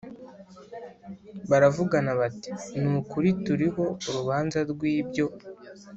Baravugana 1.49 2.11
bati 2.19 2.49
Ni 2.79 2.87
ukuri 2.99 3.29
turiho 3.45 3.83
urubanza 4.07 4.59
rw 4.71 4.81
ibyo 4.95 5.25